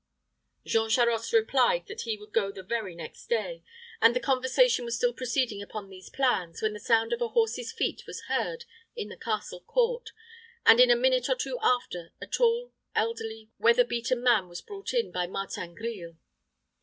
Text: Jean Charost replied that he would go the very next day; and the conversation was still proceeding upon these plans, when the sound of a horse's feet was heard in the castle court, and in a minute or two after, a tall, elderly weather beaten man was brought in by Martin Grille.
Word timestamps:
Jean 0.65 0.89
Charost 0.89 1.31
replied 1.31 1.85
that 1.85 2.01
he 2.01 2.17
would 2.17 2.33
go 2.33 2.51
the 2.51 2.63
very 2.63 2.95
next 2.95 3.27
day; 3.27 3.63
and 4.01 4.15
the 4.15 4.19
conversation 4.19 4.83
was 4.83 4.95
still 4.95 5.13
proceeding 5.13 5.61
upon 5.61 5.89
these 5.91 6.09
plans, 6.09 6.59
when 6.59 6.73
the 6.73 6.79
sound 6.79 7.13
of 7.13 7.21
a 7.21 7.27
horse's 7.27 7.71
feet 7.71 8.07
was 8.07 8.21
heard 8.21 8.65
in 8.95 9.09
the 9.09 9.15
castle 9.15 9.59
court, 9.59 10.09
and 10.65 10.79
in 10.79 10.89
a 10.89 10.95
minute 10.95 11.29
or 11.29 11.35
two 11.35 11.59
after, 11.61 12.13
a 12.19 12.25
tall, 12.25 12.73
elderly 12.95 13.51
weather 13.59 13.83
beaten 13.85 14.23
man 14.23 14.47
was 14.49 14.59
brought 14.59 14.91
in 14.91 15.11
by 15.11 15.27
Martin 15.27 15.75
Grille. 15.75 16.15